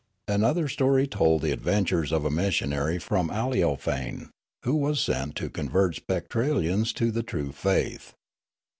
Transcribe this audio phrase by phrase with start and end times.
[0.27, 4.31] "Another story told the adventures of a missionary from Aleofane,
[4.63, 8.15] who was sent to convert Spectralians to the true faith.